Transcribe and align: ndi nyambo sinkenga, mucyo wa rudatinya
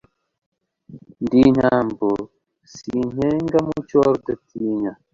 ndi 1.23 1.39
nyambo 1.55 2.09
sinkenga, 2.73 3.57
mucyo 3.67 3.95
wa 4.01 4.07
rudatinya 4.13 4.91